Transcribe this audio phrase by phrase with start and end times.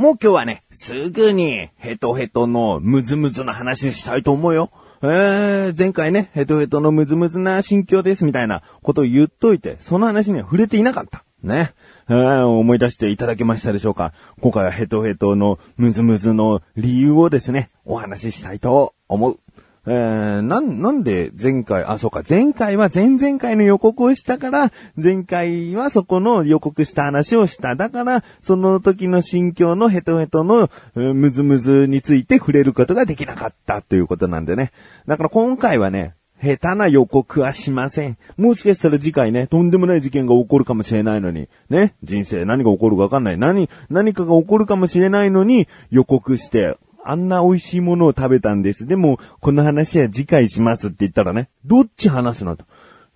[0.00, 4.70] もう今日はね、すぐにヘトヘトのムズムズの話したいと思うよ。
[5.02, 11.22] えー、前回ね、ヘトヘトのムズムズな心境ですみたいなことを言っといて、その話には触れていなかった。
[11.42, 11.74] ね。
[12.08, 19.38] えー、思い出していただけましたでしょうか今回はヘトヘトのムズムズの理由をですね、お話ししたいと思う。
[19.86, 27.76] えー、なん、なんで前回、あ、そうか、前回は前々回の予告をしたから、前回はそこの予告した話をした。
[27.76, 34.70] だから、その時の心境のヘトヘトの、ムズムズについて触れることができなかったということなんでね。
[35.06, 38.16] だから今回はね、下手な予告はしません。
[38.36, 43.38] もしかしたら次回ね、とんでもない事件が起こるかもしれないのに、ね、人生何が起こるかわかんない。
[43.38, 48.86] 何、何かが起こるかもしれないのに予告して、あんな美味しいものを食べたんです。
[48.86, 52.64] でも、この話は次回しますって言ったらね、どっち話すのと。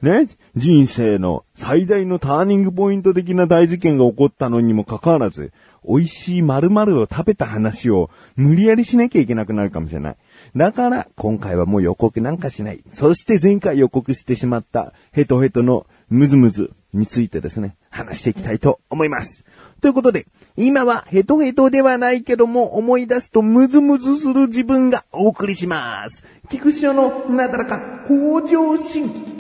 [0.03, 5.53] ね人生の最大のターニングポイント的な大事件が起こったのにもかかわらず、
[5.87, 10.17] 美味しい〇〇を食べた話を無理やりしなきゃいけなくなるかもしれない。
[10.57, 12.83] だから、今回はもう予告なんかしない。
[12.91, 19.45] そして前回予告してしまったヘトヘトのムズムズについてですね、話していきたいと思います。
[19.81, 26.25] ということで、今はヘトヘトではないけども思い出すとムズムズする自分がお送りします。
[26.48, 27.78] 菊池のなだらか
[28.09, 29.34] 向上心。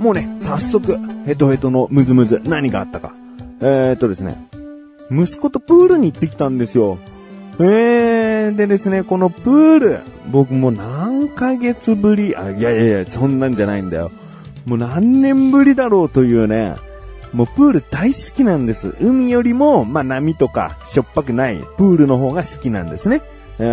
[0.00, 3.12] もうね、早速、ヘトヘトのムズムズ何があったか。
[3.60, 4.34] えー、っとですね、
[5.10, 6.96] 息子とプールに行ってきたんですよ。
[7.58, 10.00] えー、でですね、このプール、
[10.32, 14.10] 僕も何ヶ月ぶり、あ、いやいやいや、そんなんじゃないんだよ。
[14.64, 16.76] もう何年ぶりだろうというね、
[17.34, 18.96] もうプール大好きなんです。
[19.02, 23.20] 海よりも、まあ波とかしょっぱくないプールの方が好きなんですね。
[23.58, 23.64] え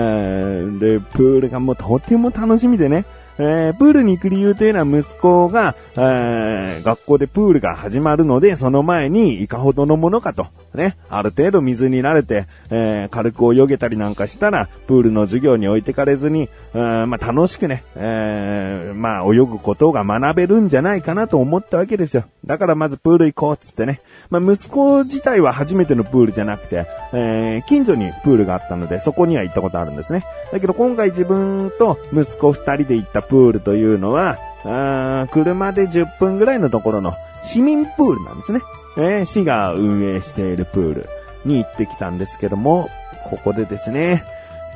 [0.65, 3.05] ー、で、プールがもうとても楽しみでね。
[3.39, 10.47] えー、プールに行く理由というのは息子が、えー、学校でプールが始まるので、その前にいかほどのものかと。
[10.73, 22.25] ね、ある程度水に慣れて、えー、軽く泳げたりなんかしたら、プールの授業に置いてかれずに、まあ、楽しくね、えー、まあ、泳ぐことが学べるんじゃないかなと思ったわけですよ。
[22.45, 24.01] だからまずプール行こうっつってね。
[24.29, 30.25] まあ、息子自体は初めてのプールじゃなくて、えー、近所にプールがあったので、そこには行ったことあるんですね。
[30.51, 37.13] だけど今回自分と息子二人で行ったプールというのは、あ車で10分ぐらいのところの
[37.43, 38.61] 市民プールなんですね。
[38.97, 41.09] えー、市が運営しているプール
[41.45, 42.89] に行ってきたんですけども、
[43.29, 44.23] ここでですね、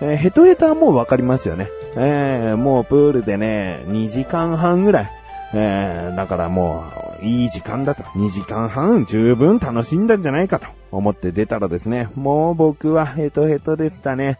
[0.01, 1.69] えー、ヘトヘトはもうわかりますよね。
[1.95, 5.11] えー、もうプールでね、2時間半ぐらい。
[5.53, 6.85] えー、だからも
[7.21, 8.03] う、いい時間だと。
[8.03, 14.39] 2時間半十分楽しんだんじゃないかと思って出たらですね、もう僕はヘトヘトでしたね。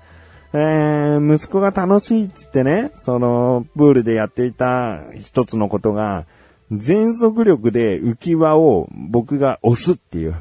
[0.53, 6.25] えー、息子が楽しいっつってね、その、プールでやっていた一つのことが、
[6.71, 10.35] 全速力で浮き輪を僕が押すっていう。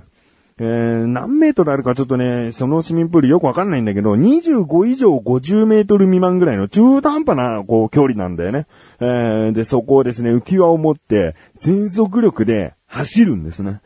[0.63, 8.67] えー、何メートルあるかちょっとね、その市民プールよくわかんないんだけど、25以上50メートル未満ぐらいの中途半端な、こう、距離なんだよね。
[9.01, 13.81] えー、で、そこをですね、浮き輪を持って、全速力で走るんですね。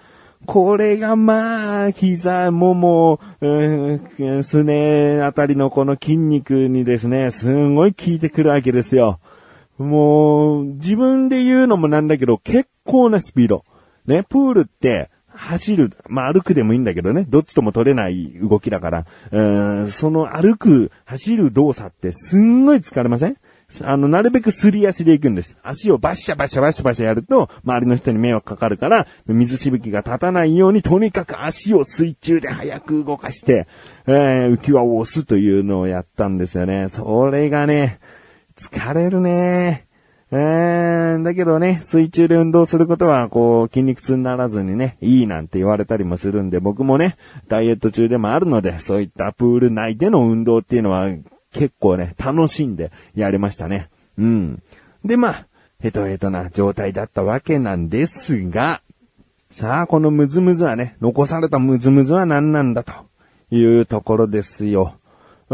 [0.47, 3.21] これがまあ、膝、もも、
[4.43, 9.21] すねあたりのこの筋肉にですね、すんごい効いてくるわけですよ。
[9.79, 13.65] もう、自分で言うのもなんだけど、結構なスピード。
[14.07, 23.37] ね、プールって、走る、まあ歩くでもいいんだけどね、どっちとも取れない動きだから、うん、その歩く、走る動作ってすんごい疲れません？
[23.83, 25.57] あの、なるべくすり足で行くんです。
[25.65, 33.67] 足をバシャバシャバシャバシャやると、周りの人に迷惑かかるから、水しぶきが立たないように、とにかく足を水中で早く動かして、
[34.07, 36.91] えー、浮き輪を押すというのをやったんですよね。
[36.91, 37.99] それがね、
[38.59, 39.87] 疲れるね。
[40.31, 47.17] えー、だけどね、水中で運動することは、こう、筋肉痛にならずにね、いいなんて言われたりもするんで、僕もね、
[47.47, 51.09] ダイエット中でもあるので、そういったプール内での運動っていうのは、
[51.53, 53.91] 結構ね、楽しんでやれましたね。
[54.19, 54.63] うん。
[55.05, 55.47] で、まあ、
[55.81, 58.81] ヘトヘトな状態だったわけなんですが、
[59.51, 62.93] さあ、このムズムズはね、残されたムズムズは何なんだと
[63.51, 64.95] いうところですよ。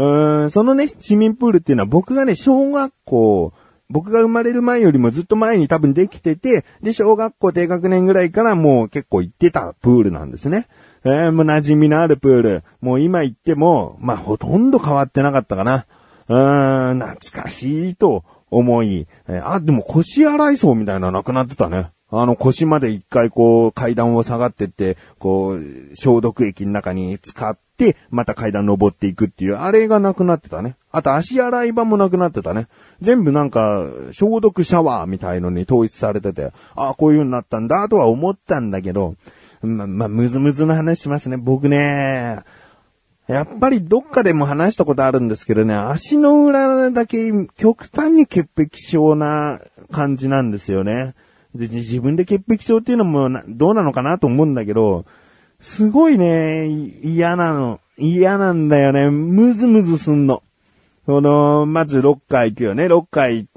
[0.01, 3.53] うん、そのね、市民プールっていうのは僕がね、小学校、
[3.87, 10.67] 僕が生まれる前よりもずっと前に多分できてて、で、小学校低学年ぐらいからもう結構行ってたプールなんですね。
[11.03, 12.63] えー、もう馴染みのあるプール。
[12.79, 15.85] もう今行っても、まあ、ほとんど変わってなかったかな。
[16.27, 21.91] うーん、懐かしいと思い、えー、あ、でも腰洗い槽みたいなのなくなってたね。
[22.09, 27.61] あの腰まで一回こう階段を下がってって、こう消毒液の中に使っ、て、
[28.09, 30.75] また階段登っていくっていう、あれがなくなってたね。
[30.91, 32.67] あと足洗い場もなくなってたね。
[33.01, 39.15] 全部なんか、消毒シャワーみたいのに統一されてて、ああ、こういう風になったんだとは思ったんだけど、
[39.61, 41.37] ま、まあ、むずむずの話しますね。
[41.37, 42.41] 僕ね、
[43.27, 49.61] やっぱりどっかでも話したことあるんですけどね、足の裏だけ極端に潔癖症な
[49.91, 51.15] 感じなんですよね。
[51.55, 55.05] で自分で潔癖症っていうのもどうなのかなと思うんだけど、
[55.61, 57.79] すごいね、嫌なの。
[57.97, 59.11] 嫌なんだよね。
[59.11, 60.41] ムズムズすんの。
[61.05, 62.87] その、まずロッカー行くよね。
[62.87, 63.47] ロッカー行、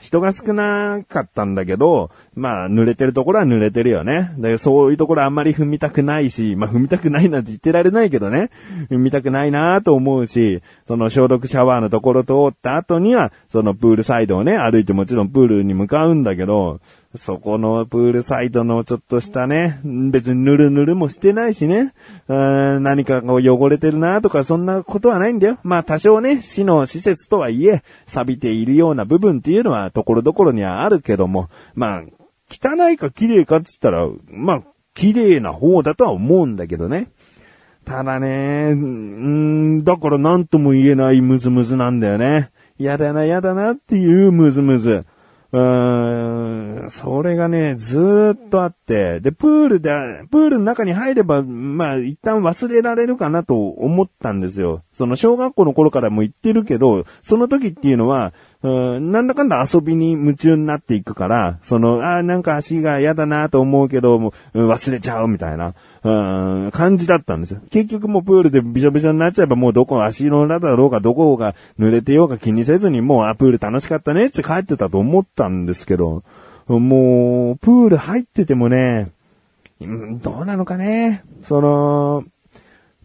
[0.00, 4.30] 人が少なかったんだけど、まあ、濡れてるところは濡れてるよね。
[4.38, 8.50] だからそういうところあんまり踏みたくないし、まあ踏みたくないなんて言ってられないけどね。
[8.90, 16.80] 踏みたくないなと思うし、その消毒シャワーのところ通った後には、そのプールサイドをね、歩いてもちろんプールに向かうんだけど、
[17.16, 21.94] そこのプールサイドのちょっとしたね、別にぬるぬるもしてないしね、
[22.26, 25.58] 何かこう汚れてるなとかそんなことはないんだよ。
[25.62, 32.02] まあ多少ね、市の施設とはいえ、錆びているような部分っていうのはところどころにはあるけども、まあ、
[32.50, 34.62] 汚いか綺麗かって言ったら、まあ、
[34.94, 37.10] 綺麗な方だとは思うんだけどね。
[37.84, 42.50] ただね、うん、だから何とも言えないムズムズなんだよね。
[42.78, 45.04] やだな、やだなっていうムズムズ。
[45.52, 49.92] うーん、それがね、ずーっとあって、で、プールで、
[50.28, 54.82] プールの中に入れば、まあ、一旦忘れられるかなと思ったんですよ。
[54.92, 58.32] その小学校の頃からも言ってるけど、その時っていうのは、
[58.64, 65.74] うん、なんだかんだ遊びに夢中になっていくから、その、ああなんか足が嫌だなと思うけど、もう忘れちゃうみたいな。
[66.02, 67.60] うん、感じだったんですよ。
[67.70, 76.22] 結局もうプールでびしょびしょになっちゃえばもうどこ足の裏だろうがどこが濡れてようか気にせずにもうあ、プール楽しかったねって帰ってたと思ったんですけど、
[76.66, 79.10] もう、プール入っててもね、
[79.80, 81.22] うんどうなのかね。
[81.42, 82.24] その、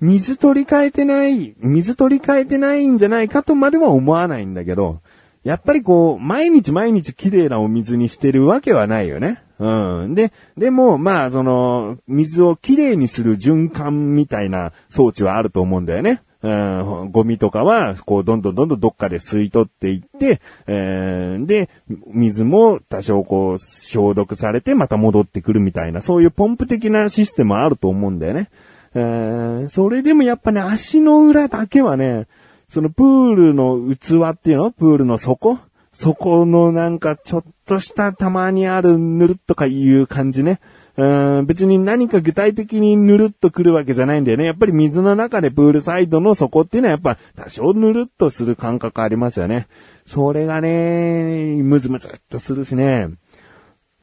[0.01, 4.99] 水取り替えてない、水取り替えてないんじゃないかとまでは思わないんだけど、
[5.49, 9.41] やっぱりこう、毎日毎日綺麗なお水にしてるわけはないよね。
[9.57, 10.13] うん。
[10.13, 16.21] で、でも、まあ、その、水をきれいにする循環みたいな装置はあると思うんだよね。
[16.43, 21.69] うん、ゴミとかは、こう、どんどんどんどんどっかで吸い取っていって、えー、で、
[22.05, 28.49] 水も多少こう、消毒されてまた戻ってくるみたいな、そういうポンプ的なシステムはあると思うんだよね。
[28.93, 32.27] えー、それでもやっぱね、足の裏だけはね、
[32.69, 34.71] そのプールの器っていうの？
[34.71, 35.57] プールの底？
[35.91, 40.59] そこのなんかちょっとしたたまにあるぬるっとかいう感じね。
[40.95, 44.45] うん別に何か具体的にぬるっとくるわけじゃないんだよね。
[44.45, 49.67] やっぱり水の中でプールサイドの底っていうのはやっぱ多少ぬるっとする感覚ありますよね。
[50.05, 53.09] それがね、ムズムズっとするしね。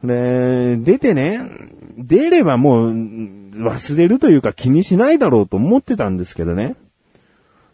[0.03, 1.41] で、出てね、
[1.99, 6.77] 出ればもう忘れるというか気にしないだろうと思ってたんですけどね。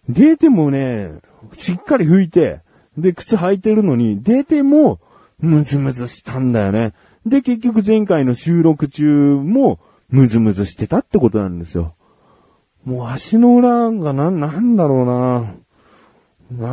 [0.08, 1.12] 出てもね、
[1.56, 2.60] しっかり拭いて、
[2.98, 5.00] で、靴履いてるのに、出ても、
[5.38, 6.92] ムズムズしたんだよね。
[7.26, 9.78] で、結局前回の収録中も、
[10.08, 11.94] ムズムズしてたってことなんですよ。
[12.84, 15.54] もう足の裏がな、なんだろうな
[16.60, 16.64] あ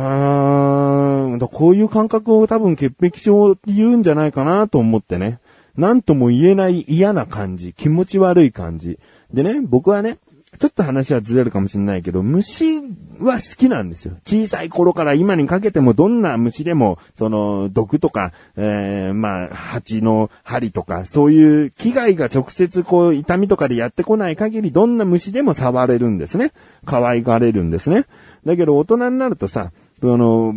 [1.38, 5.38] ーこういう感覚を多分潔癖症って言うんじゃないかなと思ってね。
[5.76, 8.98] なんとも言えない嫌な感じ、気持ち悪い感じ。
[9.32, 10.18] でね、僕はね、
[10.58, 12.80] ちょっと話はずれるかもしれないけど、虫
[13.20, 14.16] は好きなんですよ。
[14.26, 26.50] 小さい頃から今にかけてもどんな虫でも、その、毒とか、えー、まあ、蜂の針とか、そういう危害が直接こう、痛みとかでやってこない限り、どんな虫でも触れるんですね。
[26.84, 28.06] 可愛がれるんですね。
[28.44, 30.52] だけど大人になるとさ、その、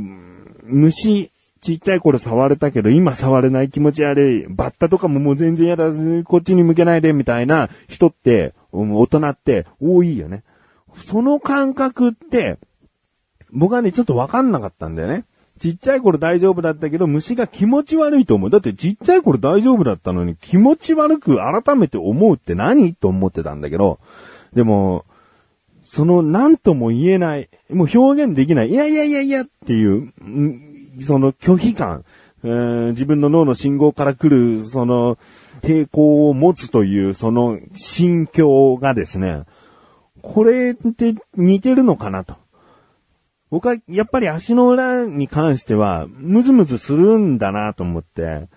[0.63, 1.31] 虫、
[1.63, 4.45] ちっちゃい頃触れたけど、今触れない気持ち悪い。
[4.49, 5.91] バッタとかももう全然やだ、
[6.25, 10.43] こっちに向けないで、みたいな人って、大人って多いよね。
[10.93, 12.57] その感覚って、
[13.51, 15.23] 僕はね、ちょっとわかんなかったんだよね。
[15.59, 18.49] ちっちゃい頃大丈夫だったけど、虫が気持ち悪いと思う。
[18.49, 22.93] だってちっちゃい頃大丈夫だったのに気持ち悪く改めて思うって何？
[22.95, 23.99] と思ってたんだけど、
[24.53, 25.05] でも、
[25.85, 30.11] その何とも言えない、もう表現できない、いやいやいやいやっていう、
[31.01, 32.05] その拒否感、
[32.43, 35.17] えー、自分の脳の信号から来る、その、
[35.61, 39.43] 抵抗を持つという、その心境がですね、
[40.21, 42.35] これって似てるのかなと。
[43.49, 48.47] 僕はやっぱり足の裏に関しては、ムズムズするんだなと思って。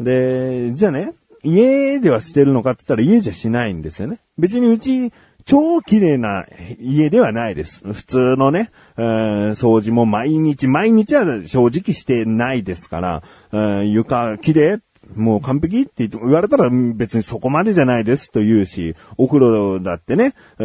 [0.00, 1.12] で、じゃあね、
[1.44, 4.18] 家ではしてるのかって言ったら家じゃしないんですよね。
[4.38, 5.12] 別にうち、
[5.46, 6.44] 超綺麗な
[6.80, 7.82] 家ではないです。
[7.92, 13.22] 普通のね、えー、掃除も毎日、毎日は正直してないですから、
[13.52, 14.80] えー、床綺麗
[15.14, 20.64] もう完璧って言われたら別にそこまでじゃないですと言うし、お風呂だってね、え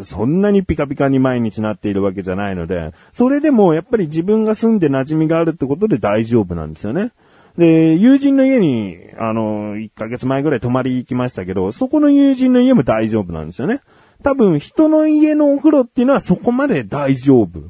[0.00, 7.12] ー、そんなにピカピカに毎日なっているわけじゃないので、それでもやっぱり自分が住んで馴染みがあるってことで大丈夫なんですよね。
[7.58, 13.80] で、友人の家に、あの、1ヶ月前ぐらい泊まり行きましたけど、そこの友人の家も大丈夫なんですよね。
[14.22, 17.60] 多分、人の家のお風呂っていうのはそこまで大丈夫。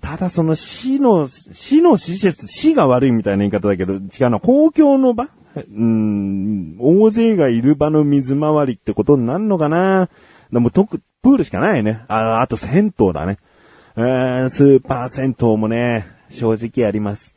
[0.00, 5.28] ただその市の、市の施設、市が悪いみたいな言い方だけど、違うな、公共の場？
[5.56, 10.08] うん、大勢がいる場の水回りってことになるのかな？
[10.52, 12.04] でも特、プールしかないね。
[12.08, 13.38] あ、あと銭湯だね。
[13.96, 17.33] えー、スーパー銭湯もね、正直あります。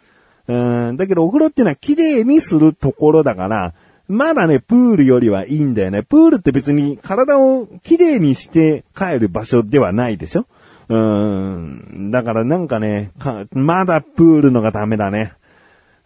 [0.47, 3.73] うん、だけどお風呂っていうのは綺麗にするところだから、
[4.07, 6.01] まだね、プールよりはいいんだよね。
[6.01, 10.45] プールって別に体を綺麗にして帰る場所ではないでしょ
[10.87, 12.09] うん。
[12.11, 15.33] だからなんかね、かまだプールのがダメだね。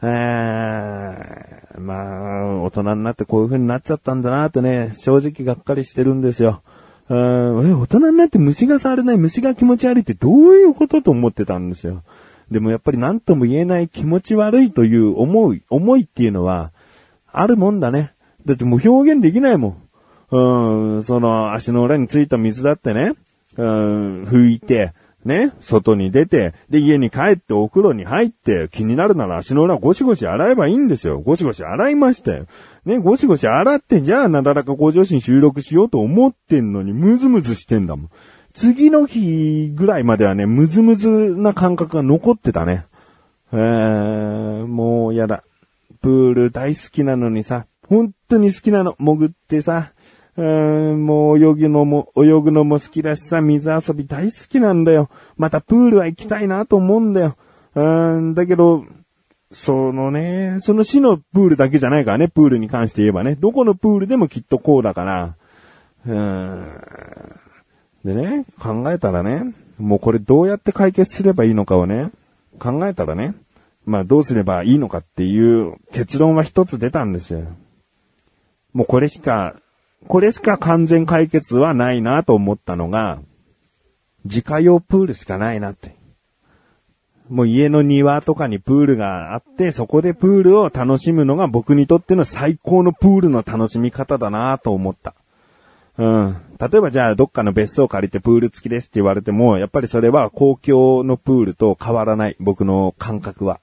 [0.02, 0.08] え、
[1.78, 6.64] まあ、大人になってこういう風になっちゃったんだなってね、正直がっかりしてるんですよ。
[7.10, 12.02] うん、え、大人になって虫が触れない、虫が気持ち悪いってどういうことと思ってたんですよ。
[12.52, 16.72] でもやっぱり何とも言えない気持ち悪いという思い、思いっていうのは、
[17.32, 18.14] あるもんだね。
[18.46, 19.78] だってもう表現できないも
[20.32, 20.96] ん。
[20.96, 23.14] うん、その足の裏についた水だってね、
[23.58, 24.94] うん、拭いて、
[25.24, 31.20] ね、外に出て、で、家に帰ってお風呂に入って、気になるなら足の裏ゴシゴシ洗えばいいんですよ。
[31.20, 32.48] ゴシゴシ洗いましたよ。
[32.86, 38.10] ね、ゴシゴシ洗って、じゃあなだらか向上心収録しようと思ってんのに、ムズムズしてんだもん。
[38.54, 42.86] 次の日ぐらいまではね、ムズムズな感覚が残ってたね。
[43.54, 45.44] えー、もうやだ。
[46.02, 48.96] プール大好きなのにさ、本当に好きなの。
[49.00, 49.92] 潜ってさ、
[50.38, 55.10] うーん、もう泳ぐのも、泳ぐのも好きだしさ、水遊び大好きなんだよ。
[55.38, 57.36] またプールは行きたいなと思うんだよ。
[57.76, 57.82] う
[58.22, 58.86] ん、だけど、
[59.52, 63.36] そのね、その市のプールだけじゃないからね、プールに関して言えばね。
[63.36, 65.36] どこのプールでもきっとこうだから。
[66.06, 66.91] うーん。
[68.06, 72.12] でね、考えたらね、もうこれどうやって解決すればいいのかをね、
[72.60, 73.36] 考えたらね、
[73.86, 77.42] まあどうすればいいのかっていう結論は一つ出たんですよ。
[78.74, 79.56] もうこれしか、
[80.08, 83.20] これしか完全解決はないなと思ったのが、
[84.26, 85.96] 自家用プールしかないなって。
[87.30, 95.16] もう家の庭とかにプールがあって、そこでプールを楽しむのが僕にとっての最高のプールの楽しみ方だなと思った。
[95.98, 96.38] うん。
[96.60, 102.36] 例えばじゃあどっかの別荘借りてプール付きですって言われても、やっぱりそれは公共のプールと変わらない。
[102.40, 103.60] 僕の感覚は。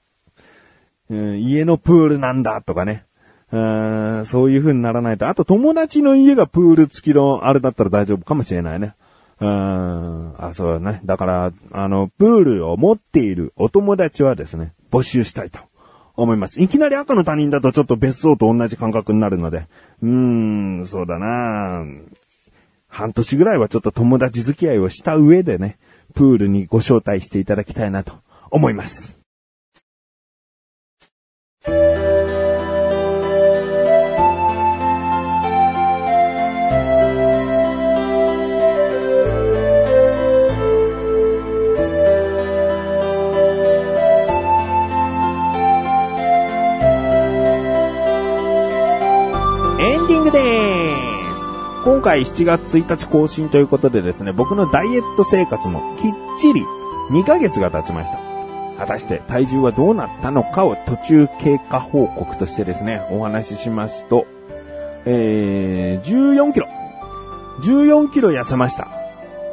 [1.09, 3.05] うん、家のプールなんだとかね。
[3.51, 5.27] うん、そういう風にならないと。
[5.27, 8.93] あと友達の家がプール付きのあれだったら大丈夫かもしれないね。
[9.41, 11.01] うん、あ、そうだね。
[11.05, 15.59] だから、あの、プールを持っているお友達はですね、募集したいと
[16.15, 16.61] 思います。
[16.61, 19.67] いきなり赤の他人だとちょっと別荘と同じ感覚になるので。
[20.01, 20.09] うー
[20.81, 21.85] ん、そうだな
[22.89, 25.77] 半年ぐらいはちょっと友達付き合いをした上でね、
[26.15, 28.13] プールにご招待していただきたいなと
[28.51, 29.17] 思います。
[49.81, 50.88] エンディングです。
[51.85, 56.61] 今回7月1日更新ということでですね、僕のダイエット生活もきっちり
[57.11, 58.19] 2ヶ月が経ちました。
[58.77, 64.27] 果たして体重はどうなったのかを途中経過報告としてですね、お話ししますと、
[65.05, 66.67] えー、14キロ。
[67.61, 68.89] 14キロ痩せました。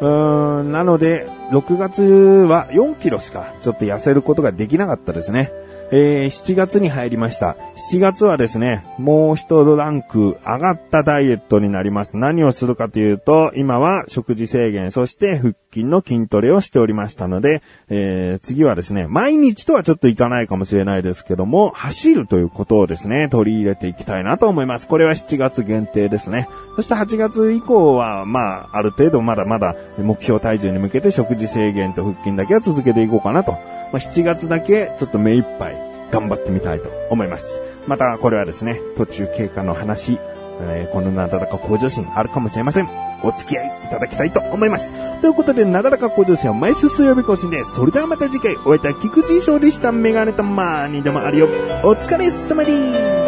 [0.00, 5.52] うーん、なので、6月は4キロしかちょっと痩せることができなかったですね。
[5.92, 7.56] えー、7月に入りました。
[7.92, 12.16] 7月はですね、もう一ランク上がったダイエットになります。
[12.16, 24.88] 何をするかというと、今は食事制限、そして腹筋の筋トレをしておりましたので、えー、次はですね、毎日とはちょっといかないかもしれないですけども、走るということをですね、取り入れていきたいなと思います。
[24.88, 26.48] これは7月限定ですね。
[26.74, 33.75] そして8月以降は、まあ、ある程度まだまだ目標体重に向けて食事制限と腹筋だけは続けていこうかなと。
[33.92, 35.76] まあ、7月だけちょっと目いっぱい
[36.10, 37.60] 頑張ってみたいと思います。
[37.86, 40.18] また、これはですね、途中経過の話、
[40.60, 42.88] えー、このなだらか向上心あるかもしれません。
[43.22, 44.92] お付き合いいただきたいと思います。
[45.20, 47.74] ということで、なだらか向上心は毎週水曜日更新です。
[47.74, 51.46] それではまた次回、お会いいた菊池勝利したメガネとマーニでもあるよ。
[51.82, 53.25] お疲れ様です。